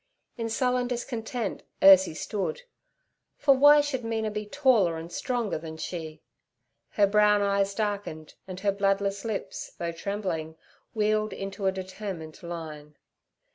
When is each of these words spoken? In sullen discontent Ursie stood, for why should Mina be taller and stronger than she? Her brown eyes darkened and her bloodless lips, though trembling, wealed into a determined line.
In 0.35 0.49
sullen 0.49 0.87
discontent 0.87 1.61
Ursie 1.83 2.17
stood, 2.17 2.63
for 3.37 3.53
why 3.55 3.81
should 3.81 4.03
Mina 4.03 4.31
be 4.31 4.47
taller 4.47 4.97
and 4.97 5.11
stronger 5.11 5.59
than 5.59 5.77
she? 5.77 6.23
Her 6.93 7.05
brown 7.05 7.43
eyes 7.43 7.75
darkened 7.75 8.33
and 8.47 8.61
her 8.61 8.71
bloodless 8.71 9.23
lips, 9.23 9.73
though 9.77 9.91
trembling, 9.91 10.55
wealed 10.95 11.33
into 11.33 11.67
a 11.67 11.71
determined 11.71 12.41
line. 12.41 12.97